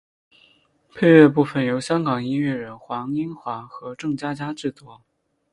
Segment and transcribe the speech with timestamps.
[0.95, 5.03] 配乐部分由香港音乐人黄英华和郑嘉嘉制作。